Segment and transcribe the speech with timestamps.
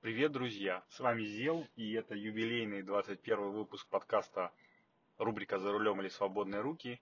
[0.00, 0.84] Привет, друзья!
[0.90, 4.52] С вами Зел, и это юбилейный 21 выпуск подкаста
[5.18, 7.00] рубрика «За рулем или свободные руки».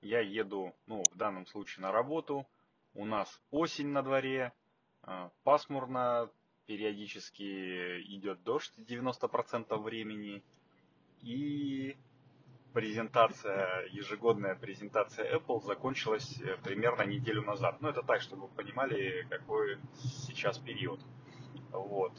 [0.00, 2.46] Я еду, ну, в данном случае на работу.
[2.94, 4.52] У нас осень на дворе,
[5.02, 6.30] а, пасмурно,
[6.66, 10.40] периодически идет дождь 90% времени.
[11.22, 11.96] И
[12.72, 17.80] презентация, ежегодная презентация Apple закончилась э, примерно неделю назад.
[17.80, 21.00] Ну, это так, чтобы вы понимали, какой сейчас период.
[21.72, 22.12] Вот.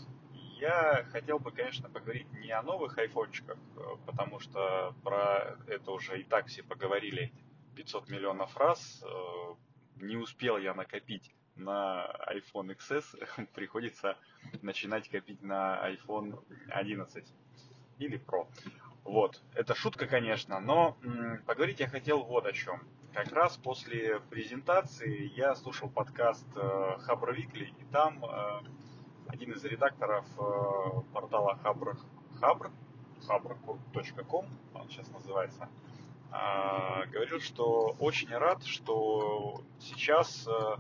[0.60, 6.20] Я хотел бы, конечно, поговорить не о новых айфончиках, э, потому что про это уже
[6.20, 7.32] и так все поговорили
[7.76, 9.04] 500 миллионов раз.
[9.04, 9.54] Э,
[9.98, 14.18] не успел я накопить на iPhone XS, приходится
[14.64, 17.24] начинать копить на iPhone 11
[18.00, 18.48] или Pro.
[19.04, 20.98] Вот, это шутка, конечно, но
[21.46, 22.82] поговорить я хотел вот о чем.
[23.14, 28.24] Как раз после презентации я слушал подкаст э, Хабр Викли, и там
[29.28, 31.98] один из редакторов э, портала Хабр,
[32.40, 32.72] Хабр,
[33.26, 35.70] хабр.ком, он сейчас называется,
[36.32, 40.78] э, говорил, что очень рад, что сейчас э,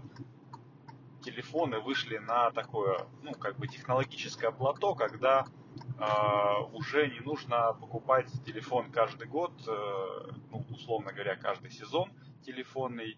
[1.21, 5.45] телефоны вышли на такое, ну, как бы технологическое плато, когда
[5.99, 12.11] а, уже не нужно покупать телефон каждый год, э, ну, условно говоря, каждый сезон
[12.43, 13.17] телефонный,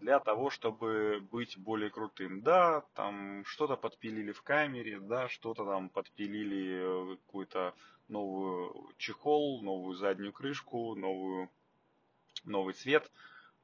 [0.00, 2.40] для того, чтобы быть более крутым.
[2.40, 7.74] Да, там что-то подпилили в камере, да, что-то там подпилили э, какую-то
[8.08, 11.50] новую чехол, новую заднюю крышку, новую,
[12.44, 13.10] новый цвет.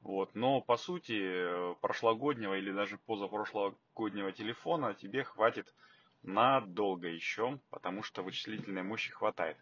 [0.01, 0.35] Вот.
[0.35, 5.73] Но по сути э, прошлогоднего или даже позапрошлогоднего телефона тебе хватит
[6.21, 9.57] надолго еще, потому что вычислительной мощи хватает.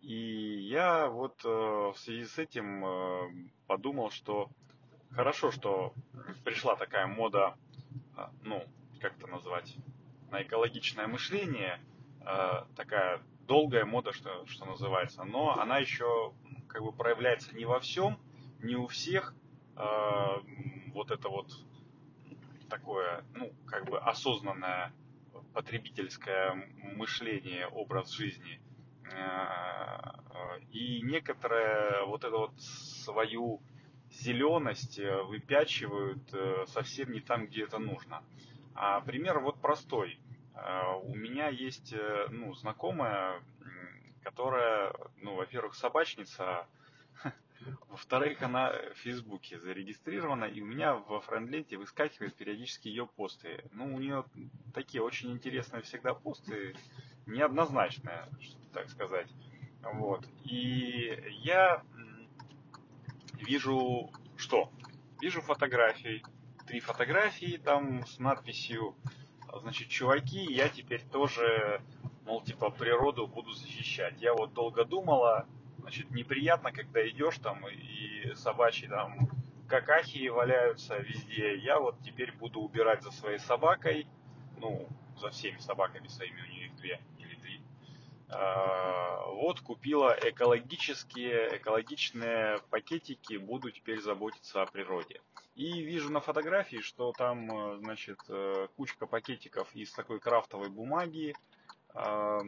[0.00, 0.16] И
[0.62, 4.48] я вот э, в связи с этим подумал, что
[5.14, 5.94] хорошо, что
[6.44, 7.54] пришла такая мода,
[8.16, 8.64] э, ну,
[9.00, 9.76] как это назвать,
[10.30, 11.80] на экологичное мышление,
[12.20, 16.32] э, такая долгая мода, что, что называется, но она еще
[16.68, 18.18] как бы проявляется не во всем,
[18.60, 19.34] не у всех,
[19.76, 20.24] э,
[20.92, 21.50] вот это вот
[22.68, 24.92] такое, ну, как бы осознанное
[25.52, 26.52] потребительское
[26.94, 28.60] мышление, образ жизни.
[30.70, 33.60] И некоторые вот эту вот свою
[34.10, 38.22] зеленость э, выпячивают э, совсем не там, где это нужно.
[38.74, 40.18] А пример вот простой.
[41.04, 41.94] У меня есть
[42.28, 43.40] ну, знакомая,
[44.22, 46.66] которая, ну, во-первых, собачница,
[47.88, 53.64] во-вторых, она в Фейсбуке зарегистрирована, и у меня во френд-ленте выскакивают периодически ее посты.
[53.72, 54.24] Ну, у нее
[54.74, 56.76] такие очень интересные всегда посты,
[57.26, 58.28] неоднозначные,
[58.74, 59.28] так сказать.
[59.82, 60.26] Вот.
[60.44, 61.82] И я
[63.40, 64.70] вижу что?
[65.20, 66.22] Вижу фотографии,
[66.66, 68.96] три фотографии там с надписью,
[69.60, 71.82] значит, чуваки, я теперь тоже,
[72.24, 74.20] мол, типа, природу буду защищать.
[74.20, 75.46] Я вот долго думала,
[75.80, 79.28] Значит, неприятно, когда идешь там и собачьи там
[79.68, 81.56] какахи валяются везде.
[81.56, 84.06] Я вот теперь буду убирать за своей собакой,
[84.58, 84.86] ну,
[85.16, 86.94] за всеми собаками своими, у нее их две.
[86.94, 87.09] А,
[88.30, 95.20] вот купила экологические, экологичные пакетики, буду теперь заботиться о природе.
[95.56, 101.34] И вижу на фотографии, что там, значит, э, кучка пакетиков из такой крафтовой бумаги,
[101.92, 102.40] а,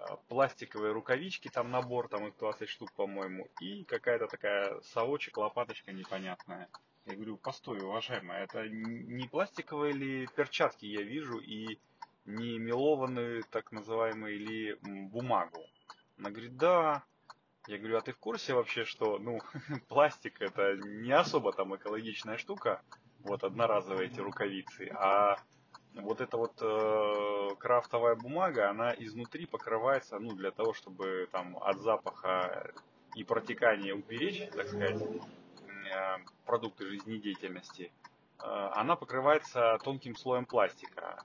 [0.00, 5.92] Э, пластиковые рукавички, там набор, там их 20 штук, по-моему, и какая-то такая совочек, лопаточка
[5.92, 6.68] непонятная.
[7.06, 11.78] Я говорю, постой, уважаемая, это не пластиковые или перчатки я вижу, и
[12.36, 15.64] не мелованную, так называемую, или бумагу.
[16.18, 17.02] Она говорит, да.
[17.66, 19.40] Я говорю, а ты в курсе вообще, что, ну,
[19.88, 22.82] пластик это не особо там экологичная штука,
[23.20, 25.36] вот одноразовые эти рукавицы, а
[25.94, 31.78] вот эта вот э, крафтовая бумага, она изнутри покрывается, ну, для того, чтобы там от
[31.78, 32.72] запаха
[33.14, 37.92] и протекания уберечь, так сказать, э, продукты жизнедеятельности,
[38.38, 41.22] э, она покрывается тонким слоем пластика.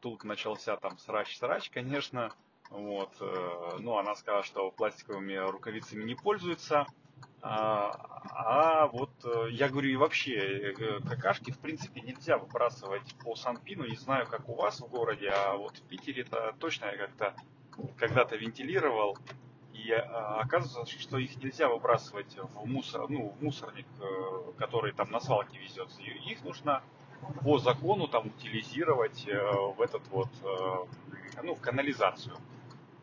[0.00, 2.32] Тут начался там срач-срач, конечно,
[2.70, 6.86] вот, э, ну, она сказала, что пластиковыми рукавицами не пользуется,
[7.40, 7.90] а,
[8.30, 10.34] а вот э, я говорю, и вообще
[10.72, 13.86] э, какашки в принципе нельзя выбрасывать по Санпину.
[13.86, 17.34] Не знаю, как у вас в городе, а вот в Питере это точно я как-то
[17.96, 19.16] когда-то вентилировал.
[19.72, 23.86] И оказывается, что их нельзя выбрасывать в мусор, ну, в мусорник,
[24.58, 26.02] который там на свалке везется.
[26.02, 26.82] Их нужно
[27.42, 30.28] по закону там утилизировать в этот вот,
[31.42, 32.36] ну, в канализацию,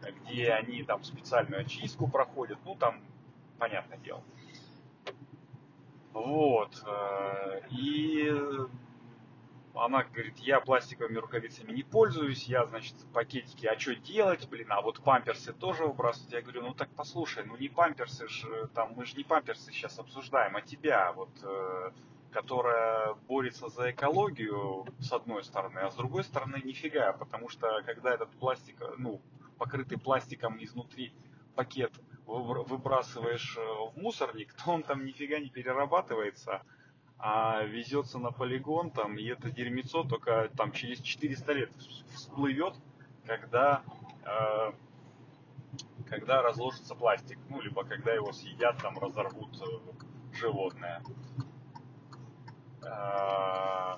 [0.02, 3.02] где они там специальную очистку проходят, ну, там
[3.58, 4.24] понятное дело.
[6.16, 6.82] Вот.
[6.88, 8.34] Э, и
[9.74, 14.82] она говорит, я пластиковыми рукавицами не пользуюсь, я, значит, пакетики, а что делать, блин, а
[14.82, 16.32] вот памперсы тоже выбрасывать.
[16.32, 20.00] Я говорю, ну так послушай, ну не памперсы же, там, мы же не памперсы сейчас
[20.00, 21.92] обсуждаем, а тебя, вот, э,
[22.36, 28.14] которая борется за экологию, с одной стороны, а с другой стороны, нифига, потому что когда
[28.14, 29.22] этот пластик, ну,
[29.58, 31.14] покрытый пластиком изнутри
[31.56, 31.94] пакет
[32.26, 36.62] выбрасываешь э, в мусорник, то он там нифига не перерабатывается,
[37.18, 41.72] а везется на полигон, там, и это дерьмецо только там через 400 лет
[42.10, 42.74] всплывет,
[43.26, 43.81] когда,
[44.26, 44.74] э,
[46.10, 51.02] когда разложится пластик, ну, либо когда его съедят, там, разорвут э, животное.
[52.86, 53.98] Э,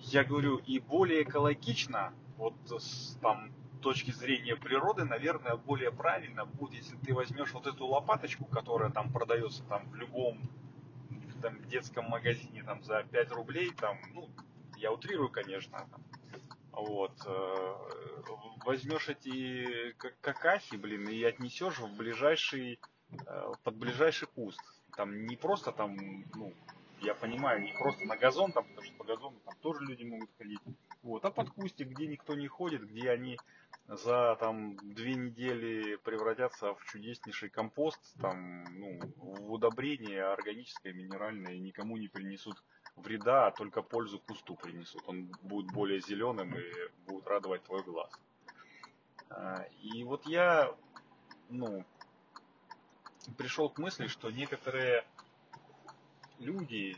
[0.00, 6.74] я говорю, и более экологично, вот с там точки зрения природы, наверное, более правильно будет,
[6.74, 10.38] если ты возьмешь вот эту лопаточку, которая там продается там в любом
[11.40, 14.28] там, детском магазине там за 5 рублей, там, ну,
[14.76, 16.02] я утрирую, конечно, там,
[16.72, 17.74] вот, э,
[18.64, 22.80] возьмешь эти какахи, блин, и отнесешь в ближайший,
[23.26, 24.60] э, под ближайший куст.
[24.96, 25.96] Там не просто там,
[26.34, 26.52] ну,
[27.00, 30.30] я понимаю, не просто на газон, там, потому что по газону там тоже люди могут
[30.36, 30.60] ходить,
[31.02, 33.38] вот, а под кустик, где никто не ходит, где они
[33.86, 41.60] за там две недели превратятся в чудеснейший компост, там, ну, в удобрение органическое, минеральное, и
[41.60, 42.62] никому не принесут
[42.96, 45.02] вреда, а только пользу кусту принесут.
[45.06, 46.64] Он будет более зеленым и
[47.06, 48.10] будет радовать твой глаз.
[49.30, 50.74] А, и вот я,
[51.48, 51.84] ну,
[53.38, 55.06] пришел к мысли, что некоторые
[56.38, 56.96] люди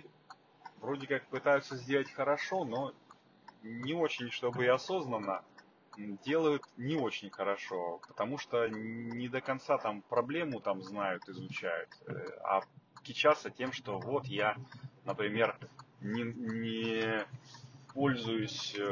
[0.80, 2.92] вроде как пытаются сделать хорошо, но
[3.62, 5.42] не очень, чтобы и осознанно,
[6.24, 12.12] делают не очень хорошо, потому что не до конца там проблему там знают, изучают, э,
[12.42, 12.62] а
[13.02, 14.56] кичатся тем, что вот я,
[15.04, 15.58] например,
[16.00, 17.26] не, не
[17.92, 18.90] пользуюсь э,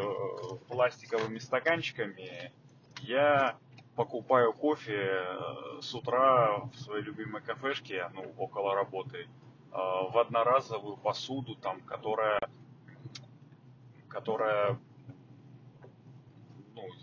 [0.68, 2.52] пластиковыми стаканчиками,
[3.00, 3.56] я
[3.96, 9.28] покупаю кофе э, с утра в своей любимой кафешке, ну, около работы,
[9.70, 12.40] в одноразовую посуду, там, которая,
[14.08, 14.78] которая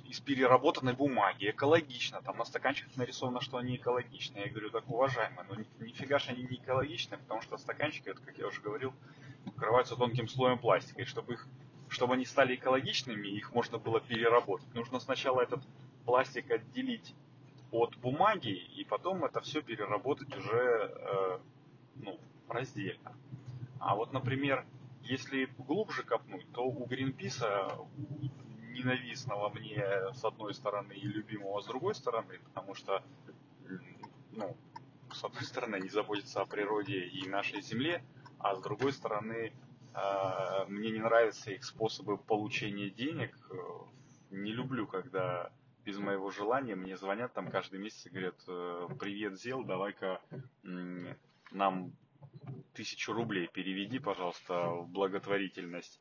[0.05, 4.39] из переработанной бумаги, экологично, там на стаканчиках нарисовано, что они экологичны.
[4.39, 8.37] Я говорю, так уважаемые, но нифига же они не экологичны, потому что стаканчики, это, как
[8.37, 8.93] я уже говорил,
[9.43, 11.01] покрываются тонким слоем пластика.
[11.01, 11.47] И чтобы, их,
[11.89, 14.73] чтобы они стали экологичными, их можно было переработать.
[14.73, 15.61] Нужно сначала этот
[16.05, 17.13] пластик отделить
[17.71, 21.39] от бумаги, и потом это все переработать уже э,
[21.95, 23.15] ну, раздельно.
[23.79, 24.65] А вот, например,
[25.03, 27.77] если глубже копнуть, то у Гринписа,
[28.71, 29.83] ненавистного мне
[30.13, 33.03] с одной стороны и любимого с другой стороны, потому что,
[34.31, 34.55] ну,
[35.13, 38.03] с одной стороны, они заботятся о природе и нашей земле,
[38.39, 39.53] а с другой стороны,
[39.93, 43.35] э, мне не нравятся их способы получения денег.
[44.29, 45.51] Не люблю, когда
[45.85, 50.19] без моего желания мне звонят там каждый месяц и говорят, «Э, привет, Зел, давай-ка
[51.55, 51.93] нам
[52.73, 55.99] тысячу рублей переведи, пожалуйста, в благотворительность.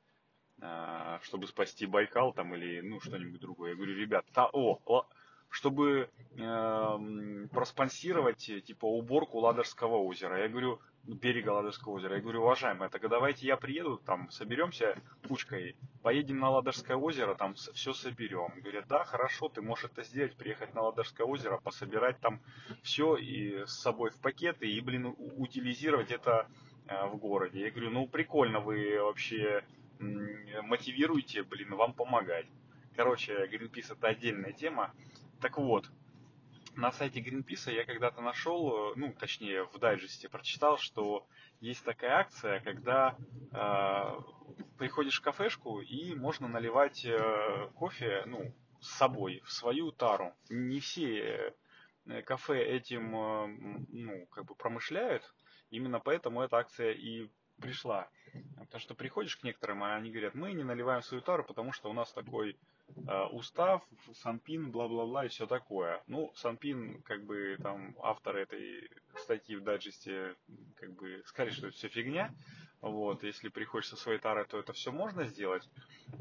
[0.61, 3.71] А, чтобы спасти Байкал там или ну что-нибудь другое.
[3.71, 5.07] Я говорю, ребят, та, о,
[5.51, 10.41] чтобы э, проспонсировать типа уборку Ладожского озера.
[10.41, 12.17] Я говорю, берега Ладожского озера.
[12.17, 14.97] Я говорю, уважаемые, так давайте я приеду, там соберемся
[15.29, 18.53] кучкой, поедем на Ладожское озеро, там все соберем.
[18.57, 22.41] Говорят, да, хорошо, ты можешь это сделать, приехать на Ладожское озеро, пособирать там
[22.83, 26.49] все и с собой в пакеты и, блин, утилизировать это
[26.87, 27.61] э, в городе.
[27.61, 29.65] Я говорю, ну прикольно вы вообще
[29.99, 32.47] мотивируйте, блин, вам помогать.
[32.97, 34.93] Короче, Greenpeace это отдельная тема.
[35.41, 35.91] Так вот,
[36.77, 41.27] на сайте Greenpeace я когда-то нашел, ну, точнее, в дайджесте прочитал, что
[41.61, 43.17] есть такая акция, когда
[43.53, 44.21] э,
[44.79, 50.35] приходишь в кафешку и можно наливать э, кофе, ну, с собой, в свою тару.
[50.49, 51.55] Не все
[52.07, 53.47] э, кафе этим, э,
[53.89, 55.35] ну, как бы промышляют,
[55.71, 58.09] именно поэтому эта акция и пришла.
[58.59, 61.89] Потому что приходишь к некоторым, а они говорят, мы не наливаем свою тару, потому что
[61.89, 62.57] у нас такой э,
[63.33, 63.83] устав,
[64.15, 66.03] Санпин, бла-бла-бла и все такое.
[66.07, 70.35] Ну, Санпин, как бы там авторы этой статьи в дайджесте,
[70.77, 72.33] как бы сказали, что это все фигня.
[72.81, 75.67] Вот, если приходишь со своей тарой, то это все можно сделать.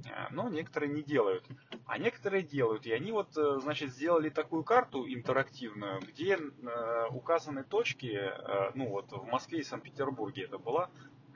[0.05, 1.43] Э, но некоторые не делают.
[1.85, 2.85] А некоторые делают.
[2.85, 8.87] И они вот, э, значит, сделали такую карту интерактивную, где э, указаны точки, э, ну
[8.87, 10.89] вот в Москве и Санкт-Петербурге это была,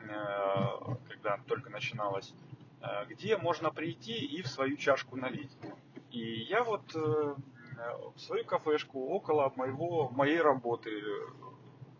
[0.10, 2.57] Э, когда только начиналось, э,
[3.10, 5.52] где можно прийти и в свою чашку налить.
[6.12, 7.36] И я вот э,
[8.16, 10.92] в свою кафешку около моего, моей работы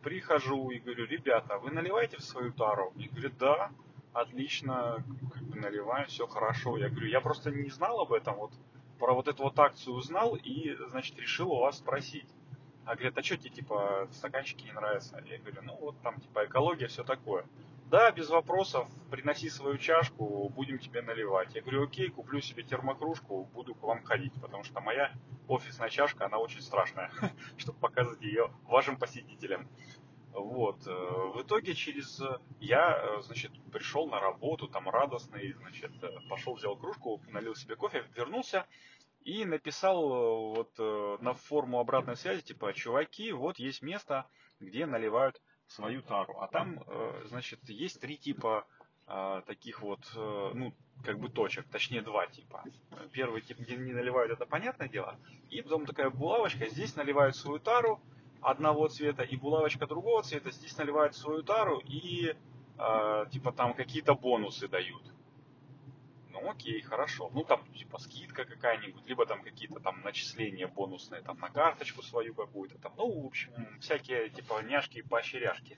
[0.02, 2.92] прихожу и говорю, ребята, вы наливаете в свою тару?
[2.96, 3.72] Мне говорят, да,
[4.14, 6.78] отлично, кофе наливаем, все хорошо.
[6.78, 8.52] Я говорю, я просто не знал об этом, вот
[9.00, 12.28] про вот эту вот акцию узнал и, значит, решил у вас спросить.
[12.86, 15.22] А говорят, а что тебе, типа, стаканчики не нравятся?
[15.26, 17.46] Я говорю, ну вот там, типа, экология, все такое.
[17.90, 21.56] Да, без вопросов, приноси свою чашку, будем тебе наливать.
[21.56, 25.14] Я говорю, окей, куплю себе термокружку, буду к вам ходить, потому что моя
[25.48, 27.10] офисная чашка, она очень страшная,
[27.58, 29.70] чтобы показывать ее вашим посетителям.
[30.34, 30.86] Вот.
[30.86, 32.22] Э, в итоге через...
[32.60, 37.78] Я, э, значит, пришел на работу, там радостный, значит, э, пошел, взял кружку, налил себе
[37.78, 38.68] кофе, вернулся
[39.24, 40.78] и написал вот
[41.22, 44.26] на форму обратной связи, типа, чуваки, вот есть место,
[44.62, 46.38] где наливают свою тару.
[46.40, 48.66] А там, э, значит, есть три типа
[49.08, 52.64] э, таких вот, э, ну, как бы точек, точнее два типа.
[53.12, 55.16] Первый тип, где не наливают, это понятное дело.
[55.50, 58.02] И потом такая булавочка, здесь наливают свою тару
[58.42, 62.36] одного цвета, и булавочка другого цвета, здесь наливают свою тару и
[63.32, 65.02] типа там какие-то бонусы дают
[66.42, 67.30] ну окей, хорошо.
[67.34, 72.34] Ну там типа скидка какая-нибудь, либо там какие-то там начисления бонусные там на карточку свою
[72.34, 75.78] какую-то там, ну в общем всякие типа няшки и поощряшки.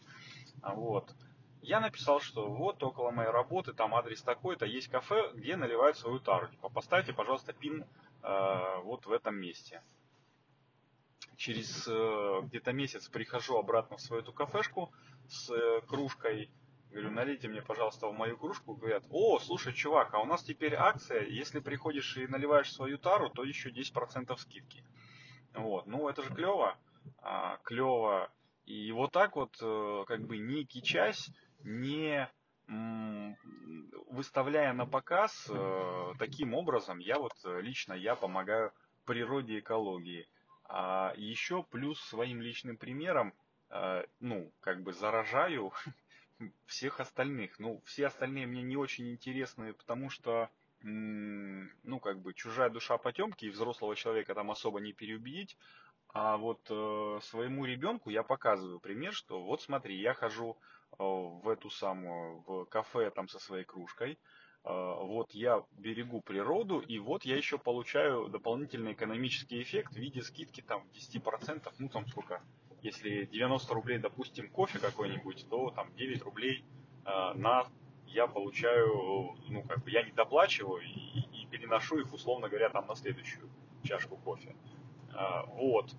[0.61, 1.13] Вот.
[1.61, 6.19] Я написал, что вот около моей работы, там адрес такой-то, есть кафе, где наливают свою
[6.19, 6.47] тару.
[6.47, 7.85] Типа, поставьте, пожалуйста, пин
[8.23, 9.83] э, вот в этом месте.
[11.35, 14.91] Через э, где-то месяц прихожу обратно в свою эту кафешку
[15.27, 16.49] с э, кружкой
[16.91, 18.73] Говорю, налейте мне, пожалуйста, в мою кружку.
[18.73, 23.29] Говорят, о, слушай, чувак, а у нас теперь акция, если приходишь и наливаешь свою тару,
[23.29, 24.83] то еще 10% скидки.
[25.53, 26.77] Вот, ну это же клево,
[27.19, 28.31] а, клево.
[28.65, 31.29] И вот так вот, э, как бы не кичась,
[31.63, 32.29] не
[34.11, 38.71] выставляя на показ, э, таким образом я вот э, лично я помогаю
[39.05, 40.27] природе экологии.
[40.65, 43.33] А еще плюс своим личным примером,
[44.19, 45.71] ну, как бы заражаю
[46.65, 47.59] всех остальных.
[47.59, 50.49] Ну, все остальные мне не очень интересны, потому что,
[50.81, 55.57] ну, как бы, чужая душа потемки, и взрослого человека там особо не переубедить.
[56.11, 60.57] А вот э, своему ребенку я показываю пример, что вот смотри, я хожу
[60.93, 64.17] э, в эту самую, в кафе там со своей кружкой, э,
[64.63, 70.61] вот я берегу природу, и вот я еще получаю дополнительный экономический эффект в виде скидки
[70.61, 72.41] там 10%, ну там сколько,
[72.81, 76.63] если 90 рублей, допустим, кофе какой-нибудь, то там 9 рублей
[77.05, 77.67] э, на
[78.11, 82.87] я получаю, ну, как бы я не доплачиваю и, и переношу их, условно говоря, там
[82.87, 83.49] на следующую
[83.83, 84.55] чашку кофе.
[85.13, 85.91] А, вот.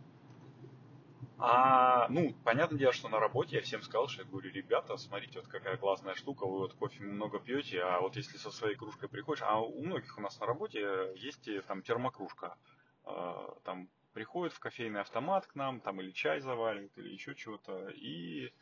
[1.38, 5.38] А, ну, понятное дело, что на работе я всем сказал, что я говорю, ребята, смотрите,
[5.38, 9.08] вот какая классная штука, вы вот кофе много пьете, а вот если со своей кружкой
[9.08, 12.56] приходишь, а у многих у нас на работе есть э, там термокружка,
[13.04, 17.88] а, там приходит в кофейный автомат к нам, там или чай заваривают, или еще чего-то.
[17.90, 18.52] И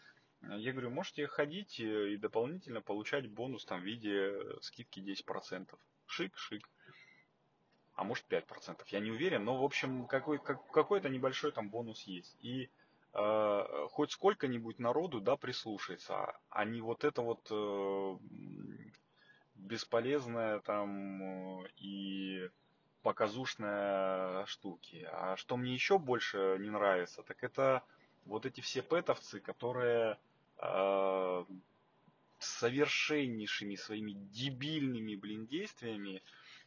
[0.42, 5.76] я говорю, можете ходить и дополнительно получать бонус там в виде скидки 10%.
[6.06, 6.68] Шик, шик.
[7.94, 12.04] А может 5%, я не уверен, но в общем какой, как, какой-то небольшой там бонус
[12.04, 12.36] есть.
[12.40, 12.70] И
[13.12, 18.18] э, хоть сколько-нибудь народу, да, прислушается, а не вот это вот э,
[19.56, 22.48] бесполезное там э, и
[23.08, 25.08] показушные штуки.
[25.10, 27.82] А что мне еще больше не нравится, так это
[28.26, 30.18] вот эти все пэтовцы, которые
[30.58, 31.44] э,
[32.38, 36.22] совершеннейшими своими дебильными, блин, действиями,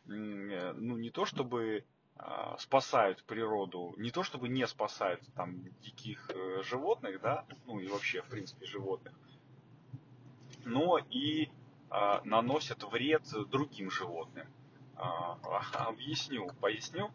[0.07, 6.27] э, ну, не то чтобы э, спасают природу, не то чтобы не спасают там диких
[6.33, 9.13] э, животных, да, ну и вообще, в принципе, животных,
[10.65, 11.49] но и э,
[12.23, 14.47] наносят вред другим животным.
[15.01, 15.37] А,
[15.87, 17.11] объясню, поясню,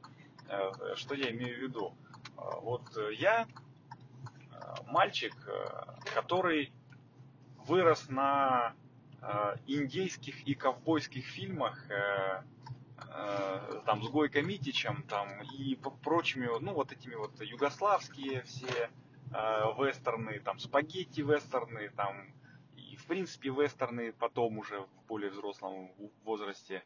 [0.48, 1.94] э, что я имею в виду.
[2.36, 6.72] А, вот я э, мальчик, э, который
[7.66, 8.74] вырос на
[9.66, 11.88] индейских и ковбойских фильмах
[13.84, 15.74] там с Гойко Митичем там и
[16.04, 18.88] прочими, ну вот этими вот югославские все
[19.78, 22.32] вестерны, там спагетти вестерны, там
[22.76, 25.90] и в принципе вестерны потом уже в более взрослом
[26.22, 26.84] возрасте.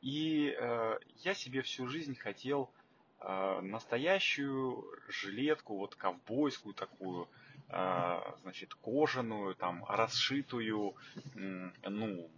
[0.00, 2.70] И э, я себе всю жизнь хотел
[3.20, 7.28] э, настоящую жилетку, вот ковбойскую такую,
[7.68, 10.96] э, значит, кожаную, там, расшитую,
[11.34, 12.30] ну,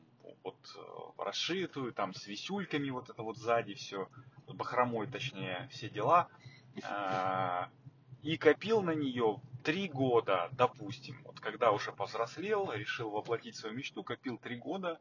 [0.45, 4.09] вот расшитую, там, с висюльками вот это вот сзади все,
[4.47, 6.29] бахромой точнее, все дела.
[8.23, 14.03] И копил на нее три года, допустим, вот когда уже повзрослел, решил воплотить свою мечту,
[14.03, 15.01] копил три года,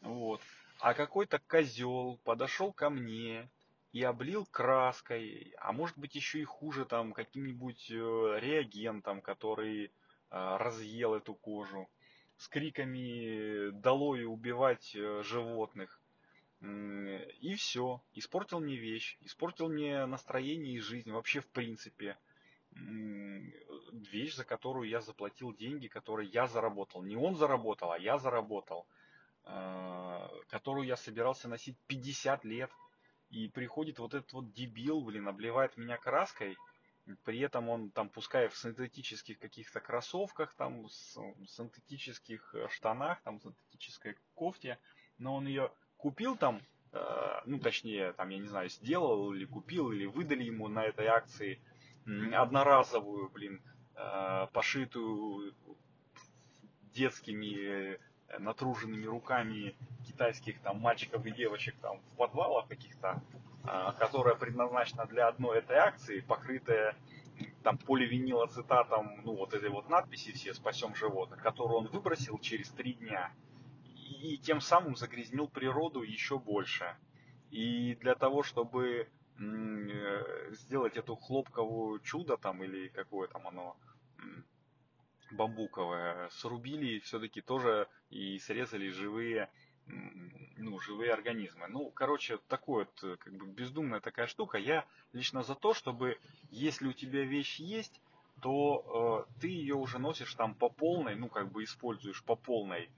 [0.00, 0.40] вот,
[0.80, 3.50] а какой-то козел подошел ко мне
[3.92, 7.94] и облил краской, а может быть еще и хуже там каким-нибудь э,
[8.40, 9.90] реагентом, который э,
[10.30, 11.88] разъел эту кожу.
[12.36, 16.00] с криками «долой убивать э, животных».
[16.60, 18.02] И все.
[18.14, 22.16] Испортил мне вещь, испортил мне настроение и жизнь вообще в принципе.
[22.72, 27.02] Вещь, за которую я заплатил деньги, которые я заработал.
[27.02, 28.88] Не он заработал, а я заработал.
[30.58, 32.68] Которую я собирался носить 50 лет.
[33.30, 36.56] И приходит вот этот вот дебил, блин, обливает меня краской.
[37.24, 43.40] При этом он там, пускай в синтетических каких-то кроссовках, там, с, синтетических э, штанах, там,
[43.40, 44.78] синтетической кофте,
[45.16, 46.60] но он ее купил там,
[46.92, 51.06] э, ну, точнее, там, я не знаю, сделал или купил, или выдали ему на этой
[51.06, 51.62] акции
[52.34, 53.62] одноразовую, блин,
[53.94, 55.54] э, пошитую
[56.92, 58.00] детскими
[58.38, 59.74] натруженными руками
[60.06, 63.22] китайских там мальчиков и девочек там в подвалах каких-то,
[63.64, 66.94] а, которая предназначена для одной этой акции, покрытая
[67.62, 72.94] там поливинилацетатом, ну вот этой вот надписи все «Спасем животных», которую он выбросил через три
[72.94, 73.32] дня.
[73.94, 76.96] И тем самым загрязнил природу еще больше.
[77.50, 79.08] И для того, чтобы
[79.38, 83.76] э, сделать эту хлопковую чудо там или какое там оно
[85.32, 89.50] бамбуковое, срубили все-таки тоже и срезали живые,
[90.56, 91.66] ну, живые организмы.
[91.68, 94.58] Ну, короче, такой вот, как бы бездумная такая штука.
[94.58, 96.18] Я лично за то, чтобы,
[96.50, 98.00] если у тебя вещь есть,
[98.40, 102.90] то э, ты ее уже носишь там по полной, ну, как бы используешь по полной.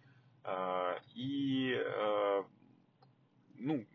[0.44, 2.44] Э, и, э,
[3.54, 3.87] ну,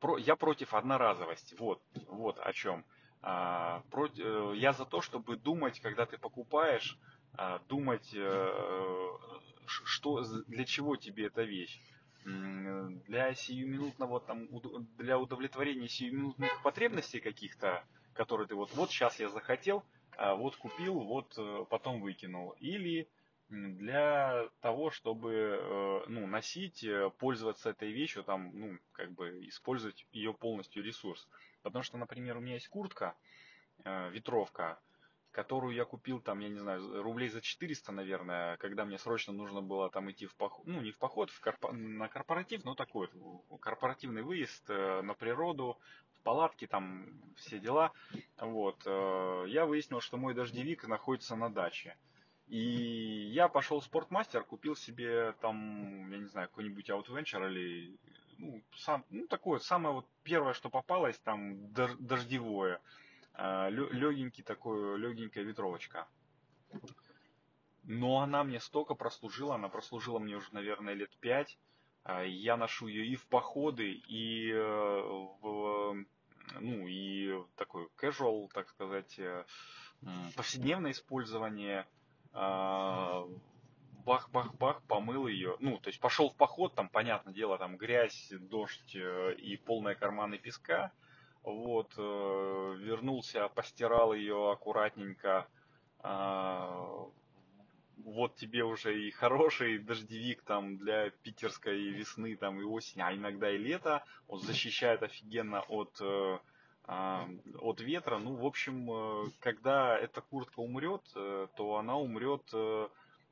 [0.00, 1.54] про, я против одноразовости.
[1.58, 2.84] Вот, вот о чем.
[3.22, 7.11] Э, про, э, я за то, чтобы думать, когда ты покупаешь, а,
[7.68, 9.18] думать, э,
[9.66, 11.80] что, для чего тебе эта вещь.
[12.24, 14.46] Для сиюминутного, там,
[14.96, 17.84] для удовлетворения сиюминутных потребностей каких-то,
[18.14, 19.82] которые ты вот, вот сейчас я захотел,
[20.16, 22.50] а вот купил, вот э, потом выкинул.
[22.60, 23.08] Или
[23.48, 26.86] для того, чтобы э, ну, носить,
[27.18, 31.26] пользоваться этой вещью, там, ну, как бы использовать ее полностью ресурс.
[31.62, 33.16] Потому что, например, у меня есть куртка,
[33.84, 34.78] ветровка,
[35.32, 39.62] которую я купил там, я не знаю, рублей за 400, наверное, когда мне срочно нужно
[39.62, 41.72] было там идти в поход, ну не в поход, в корпо...
[41.72, 43.08] на корпоратив, но такой
[43.60, 45.78] корпоративный выезд э, на природу,
[46.14, 47.92] в палатке, там все дела.
[48.38, 48.82] Вот.
[48.86, 51.96] Э, я выяснил, что мой дождевик находится на даче.
[52.46, 57.96] И я пошел в спортмастер, купил себе там, я не знаю, какой-нибудь Outventure или
[58.36, 62.80] ну, сам, ну такое, самое вот первое, что попалось, там дождевое.
[63.34, 66.06] А, легенький такой, легенькая ветровочка.
[67.84, 71.58] Но она мне столько прослужила, она прослужила мне уже, наверное, лет пять.
[72.04, 76.04] А, я ношу ее и в походы, и э, в,
[76.60, 79.44] ну, и такой casual, так сказать, э,
[80.36, 81.86] повседневное использование.
[84.04, 85.56] Бах-бах-бах, помыл ее.
[85.60, 89.94] Ну, то есть пошел в поход, там, понятное дело, там грязь, дождь э, и полные
[89.94, 90.92] карманы песка.
[91.42, 95.46] Вот, э, вернулся, постирал ее аккуратненько.
[96.02, 97.06] Э,
[98.04, 103.50] вот тебе уже и хороший дождевик там для питерской весны там и осени, а иногда
[103.50, 104.04] и лета.
[104.28, 106.38] Он защищает офигенно от, э,
[106.88, 107.18] э,
[107.60, 108.18] от ветра.
[108.18, 112.52] Ну, в общем, э, когда эта куртка умрет, то она умрет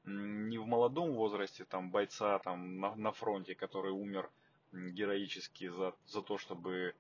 [0.07, 4.31] не в молодом возрасте там бойца там на, на фронте, который умер
[4.73, 6.95] героически за, за то, чтобы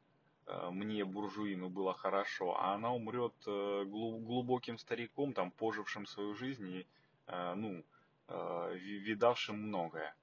[0.70, 6.86] мне, буржуину, было хорошо, а она умрет э, глубоким стариком, там, пожившим свою жизнь и,
[7.26, 7.84] э, ну,
[8.72, 10.14] видавшим многое.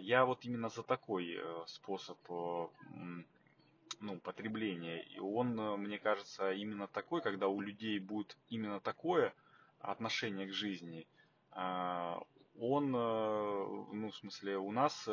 [0.00, 5.02] Я вот именно за такой способ ну, потребления.
[5.02, 9.32] И он, мне кажется, именно такой, когда у людей будет именно такое
[9.78, 11.06] отношение к жизни,
[11.54, 15.08] он, ну, в смысле, у нас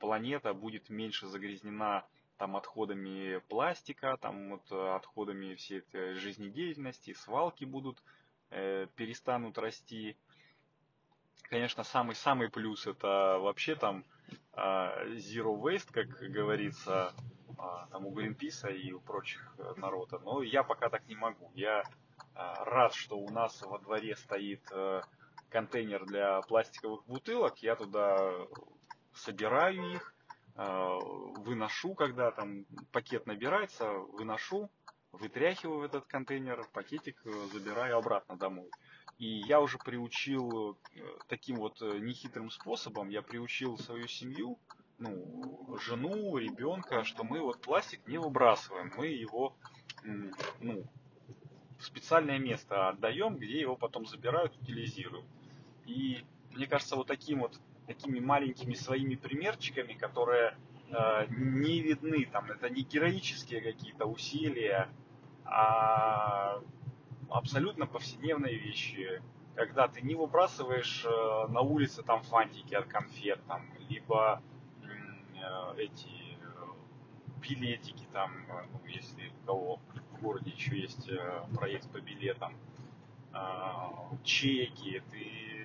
[0.00, 2.04] планета будет меньше загрязнена
[2.42, 8.02] там отходами пластика, там вот э, отходами всей этой жизнедеятельности, свалки будут,
[8.50, 10.16] э, перестанут расти.
[11.42, 14.04] Конечно, самый-самый плюс это вообще там
[14.54, 14.58] э,
[15.14, 17.14] zero waste, как говорится,
[17.48, 20.18] э, там у Greenpeace и у прочих э, народа.
[20.18, 21.52] Но я пока так не могу.
[21.54, 21.84] Я э,
[22.34, 25.02] рад, что у нас во дворе стоит э,
[25.48, 27.58] контейнер для пластиковых бутылок.
[27.58, 28.32] Я туда
[29.14, 30.12] собираю их,
[30.54, 34.70] выношу, когда там пакет набирается, выношу,
[35.12, 38.70] вытряхиваю этот контейнер, пакетик э, забираю обратно домой.
[39.18, 44.58] И я уже приучил э, таким вот нехитрым способом, я приучил свою семью,
[44.98, 49.56] ну, жену, ребенка, что мы вот пластик не выбрасываем, мы его,
[50.04, 50.84] ну,
[51.78, 55.26] в специальное место отдаем, где его потом забирают, утилизируют.
[55.86, 60.56] И мне кажется, вот таким вот такими маленькими своими примерчиками, которые
[60.90, 64.88] э, не видны, там, это не героические какие-то усилия,
[65.44, 66.60] а
[67.28, 69.22] абсолютно повседневные вещи,
[69.54, 74.42] когда ты не выбрасываешь э, на улице там фантики от конфет, там, либо
[74.82, 76.46] э, эти э,
[77.40, 78.32] билетики там,
[78.72, 79.80] ну, если у кого
[80.12, 82.54] в городе еще есть э, проезд по билетам,
[84.24, 85.61] чеки, ты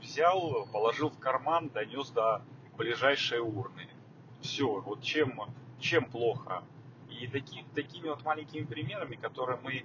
[0.00, 2.42] взял, положил в карман, донес до
[2.76, 3.88] ближайшей урны.
[4.40, 5.40] Все, вот чем,
[5.78, 6.64] чем плохо.
[7.10, 9.84] И таки, такими вот маленькими примерами, которые мы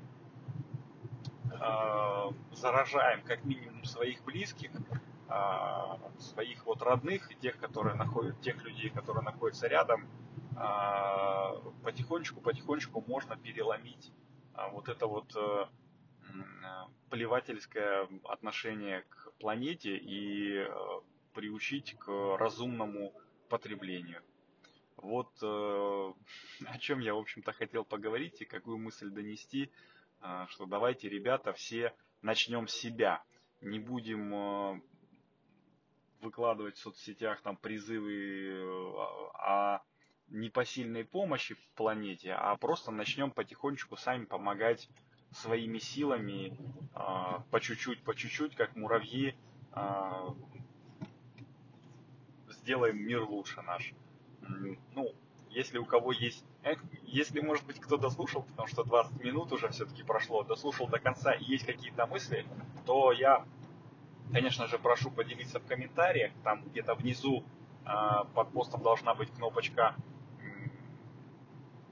[1.51, 4.71] э, заражаем как минимум своих близких,
[5.29, 10.07] э, своих вот родных, тех, которые находят, тех людей, которые находятся рядом,
[10.55, 14.11] э, потихонечку, потихонечку можно переломить
[14.55, 15.65] э, вот это вот э,
[17.09, 20.67] плевательское отношение к планете и э,
[21.33, 23.13] приучить к разумному
[23.49, 24.21] потреблению.
[24.97, 25.45] Вот э,
[26.65, 29.71] о чем я, в общем-то, хотел поговорить и какую мысль донести,
[30.21, 33.23] э, что давайте, ребята, все начнем с себя.
[33.61, 34.81] Не будем
[36.19, 38.61] выкладывать в соцсетях там призывы
[39.33, 39.81] о
[40.27, 44.89] непосильной помощи планете, а просто начнем потихонечку сами помогать
[45.35, 46.57] своими силами,
[46.93, 49.35] а, по чуть-чуть, по чуть-чуть, как муравьи,
[49.71, 50.33] а,
[52.49, 53.93] сделаем мир лучше наш.
[54.93, 55.13] Ну,
[55.49, 56.43] если у кого есть...
[57.03, 61.33] Если, может быть, кто дослушал, потому что 20 минут уже все-таки прошло, дослушал до конца
[61.33, 62.45] и есть какие-то мысли,
[62.85, 63.45] то я,
[64.31, 66.31] конечно же, прошу поделиться в комментариях.
[66.43, 67.43] Там где-то внизу
[67.85, 69.95] а, под постом должна быть кнопочка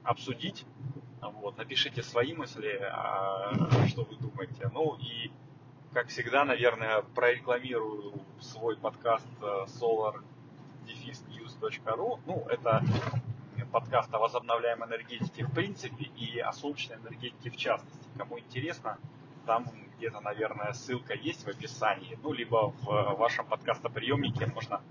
[0.02, 0.66] «Обсудить».
[1.32, 3.54] Вот, напишите свои мысли, а,
[3.88, 4.68] что вы думаете.
[4.72, 5.30] Ну и,
[5.92, 12.20] как всегда, наверное, прорекламирую свой подкаст э, solar-news.ru.
[12.26, 12.82] Ну, это
[13.72, 18.06] подкаст о возобновляемой энергетике в принципе и о солнечной энергетике в частности.
[18.18, 18.98] Кому интересно,
[19.46, 19.64] там
[19.96, 24.82] где-то, наверное, ссылка есть в описании, ну, либо в вашем подкастоприемнике можно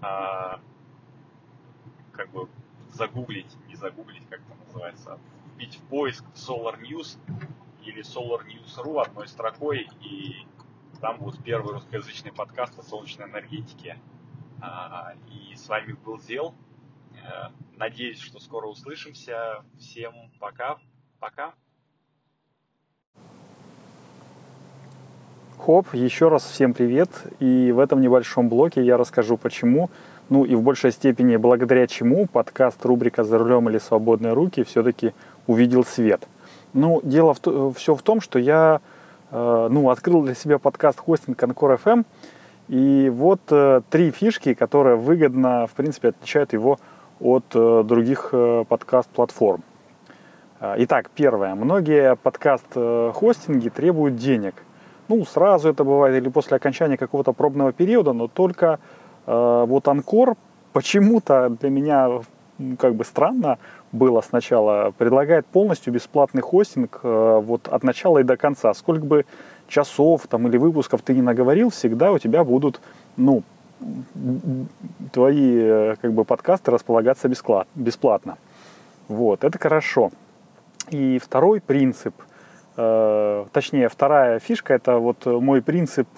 [0.00, 0.60] а,
[2.12, 2.48] как бы
[2.92, 5.18] загуглить, не загуглить, как это называется,
[5.56, 7.18] вбить в поиск Solar News
[7.82, 10.46] или Solar News.ru одной строкой, и
[11.00, 13.98] там будет первый русскоязычный подкаст о солнечной энергетике.
[14.60, 16.54] А, и с вами был Зел.
[17.14, 19.64] Э, надеюсь, что скоро услышимся.
[19.78, 20.76] Всем пока.
[21.20, 21.54] Пока.
[25.58, 27.10] Хоп, еще раз всем привет.
[27.40, 29.90] И в этом небольшом блоке я расскажу, почему,
[30.28, 35.12] ну и в большей степени благодаря чему подкаст рубрика «За рулем или свободные руки» все-таки
[35.46, 36.26] увидел свет.
[36.72, 38.80] Ну, дело в, все в том, что я
[39.30, 42.04] э, ну, открыл для себя подкаст хостинг Анкор FM,
[42.68, 46.78] и вот э, три фишки, которые выгодно, в принципе, отличают его
[47.20, 49.62] от э, других э, подкаст-платформ.
[50.60, 51.54] Э, итак, первое.
[51.54, 54.54] Многие подкаст-хостинги требуют денег.
[55.08, 58.80] Ну, сразу это бывает или после окончания какого-то пробного периода, но только
[59.26, 60.36] э, вот Анкор
[60.72, 62.20] почему-то для меня
[62.78, 63.58] как бы странно
[63.96, 68.72] было сначала, предлагает полностью бесплатный хостинг э, вот от начала и до конца.
[68.74, 69.26] Сколько бы
[69.68, 72.80] часов там или выпусков ты не наговорил, всегда у тебя будут,
[73.16, 73.42] ну,
[75.12, 77.28] твои э, как бы подкасты располагаться
[77.74, 78.38] бесплатно.
[79.08, 80.10] Вот, это хорошо.
[80.90, 82.14] И второй принцип,
[82.76, 86.08] э, точнее, вторая фишка, это вот мой принцип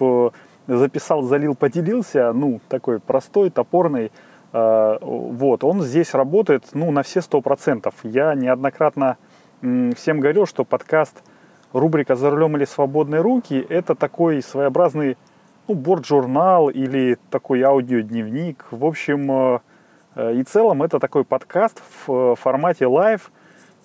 [0.67, 4.11] записал, залил, поделился, ну, такой простой, топорный,
[4.51, 7.93] вот, он здесь работает ну, на все сто процентов.
[8.03, 9.17] Я неоднократно
[9.61, 11.21] всем говорил, что подкаст
[11.73, 15.17] рубрика «За рулем или свободные руки»— это такой своеобразный
[15.67, 18.65] ну, борт-журнал или такой аудиодневник.
[18.71, 19.59] В общем, э,
[20.15, 23.31] э, и целом это такой подкаст в формате live,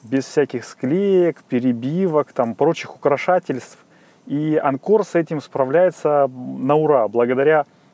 [0.03, 3.79] без всяких склеек, перебивок, там, прочих украшательств.
[4.27, 7.84] И Anchor с этим справляется на ура, благодаря Э,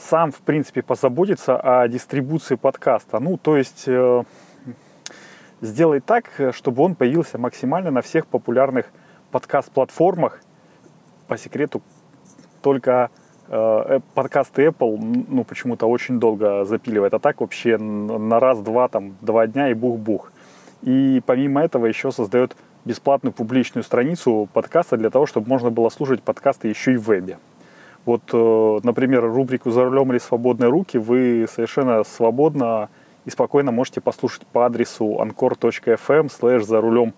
[0.00, 3.20] сам, в принципе, позаботиться о дистрибуции подкаста.
[3.20, 4.22] Ну, то есть э,
[5.60, 8.86] сделать так, чтобы он появился максимально на всех популярных
[9.30, 10.40] подкаст-платформах.
[11.28, 11.82] По секрету,
[12.62, 13.10] только
[13.48, 19.46] э, подкасты Apple, ну, почему-то очень долго запиливает, а так вообще на раз-два, там, два
[19.46, 20.32] дня и бух-бух.
[20.82, 26.22] И помимо этого еще создает бесплатную публичную страницу подкаста для того, чтобы можно было слушать
[26.22, 27.38] подкасты еще и в вебе.
[28.06, 32.88] Вот, э, например, рубрику «За рулем или свободные руки» вы совершенно свободно
[33.26, 37.12] и спокойно можете послушать по адресу anchor.fm slash «За рулем»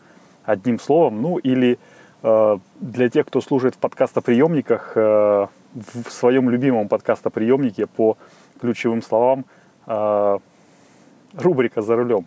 [0.44, 1.22] одним словом.
[1.22, 1.78] Ну или
[2.22, 8.18] э, для тех, кто служит в подкастоприемниках, э, в своем любимом подкастоприемнике по
[8.60, 9.46] ключевым словам
[11.34, 12.26] рубрика «За рулем».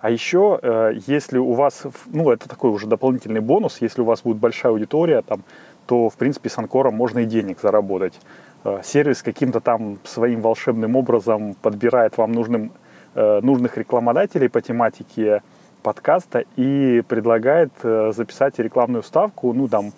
[0.00, 0.58] А еще,
[1.06, 5.22] если у вас, ну, это такой уже дополнительный бонус, если у вас будет большая аудитория,
[5.22, 5.42] там,
[5.86, 8.20] то, в принципе, с Анкором можно и денег заработать.
[8.64, 12.72] Э, сервис каким-то там своим волшебным образом подбирает вам нужным,
[13.14, 15.42] э, нужных рекламодателей по тематике
[15.82, 19.92] подкаста и предлагает э, записать рекламную ставку, ну, там,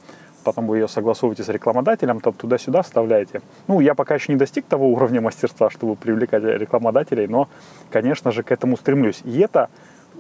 [0.45, 3.41] потом вы ее согласовываете с рекламодателем, там туда-сюда вставляете.
[3.69, 7.49] Ну, я пока еще не достиг того уровня мастерства, чтобы привлекать рекламодателей, но,
[7.91, 9.23] конечно же, к этому стремлюсь.
[9.25, 9.71] И это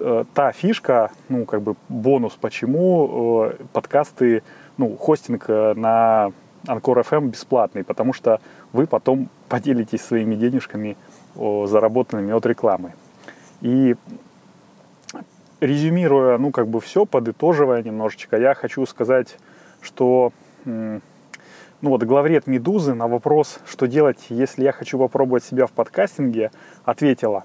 [0.00, 4.42] э, та фишка, ну, как бы бонус, почему э, подкасты
[4.78, 6.32] ну, хостинг э, на
[6.66, 8.40] Анкор FM бесплатный, потому что
[8.72, 10.96] вы потом поделитесь своими денежками,
[11.34, 12.94] заработанными от рекламы.
[13.60, 13.94] И
[15.60, 19.36] резюмируя, ну, как бы все, подытоживая немножечко, я хочу сказать,
[19.80, 20.32] что,
[20.64, 21.00] ну,
[21.80, 26.50] вот главред «Медузы» на вопрос, что делать, если я хочу попробовать себя в подкастинге,
[26.84, 27.44] ответила,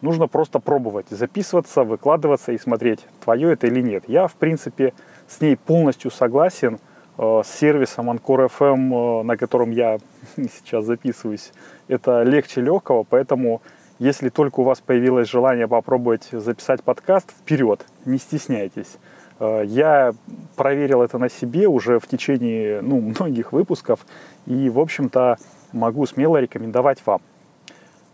[0.00, 4.04] нужно просто пробовать, записываться, выкладываться и смотреть, твое это или нет.
[4.06, 4.92] Я, в принципе,
[5.28, 6.78] с ней полностью согласен.
[7.16, 9.98] Э, с сервисом Ancore FM, э, на котором я
[10.36, 11.52] сейчас записываюсь,
[11.88, 13.62] это легче легкого, поэтому
[14.00, 18.98] если только у вас появилось желание попробовать записать подкаст, вперед, не стесняйтесь.
[19.38, 20.12] Э, я
[20.56, 24.04] проверил это на себе уже в течение ну, многих выпусков
[24.46, 25.36] и, в общем-то,
[25.72, 27.20] могу смело рекомендовать вам.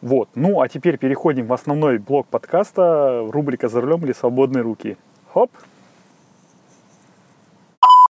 [0.02, 0.28] Вот.
[0.34, 4.96] Ну, а теперь переходим в основной блок подкаста, рубрика «За рулем или свободные руки».
[5.32, 5.50] Хоп!